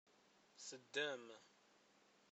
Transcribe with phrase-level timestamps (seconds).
[0.67, 1.23] Teddam.